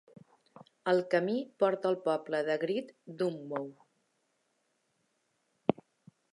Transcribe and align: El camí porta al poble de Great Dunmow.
El 0.93 1.01
camí 1.13 1.35
porta 1.63 1.91
al 1.91 1.99
poble 2.07 2.39
de 2.49 2.55
Great 2.65 2.89
Dunmow. 3.21 3.69